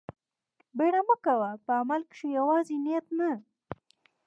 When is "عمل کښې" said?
1.79-2.27